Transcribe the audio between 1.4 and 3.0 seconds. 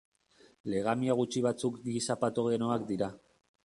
batzuk giza-patogenoak